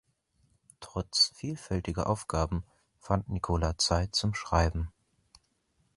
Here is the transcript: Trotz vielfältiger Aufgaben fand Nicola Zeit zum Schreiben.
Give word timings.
Trotz 0.79 1.31
vielfältiger 1.35 2.09
Aufgaben 2.09 2.63
fand 2.97 3.29
Nicola 3.29 3.77
Zeit 3.77 4.15
zum 4.15 4.33
Schreiben. 4.33 4.91